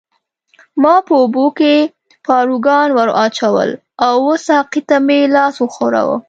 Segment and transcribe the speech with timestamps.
[0.83, 1.73] ما په اوبو کې
[2.27, 3.69] پاروګان ورواچول
[4.05, 6.17] او وه ساقي ته مې لاس وښوراوه.